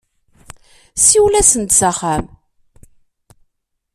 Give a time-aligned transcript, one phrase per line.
[1.05, 2.25] Siwel-asen-d s axxam.